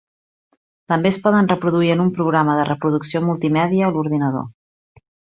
[0.91, 4.49] També es poden reproduir en un programa de reproducció multimèdia a l'ordinador.